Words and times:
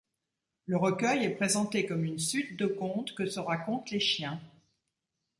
Le 0.65 0.77
recueil 0.77 1.23
est 1.25 1.29
présenté 1.35 1.85
comme 1.85 2.03
une 2.03 2.17
suite 2.17 2.57
de 2.57 2.65
contes 2.65 3.13
que 3.13 3.27
se 3.27 3.39
racontent 3.39 3.85
les 3.91 3.99
chiens. 3.99 4.41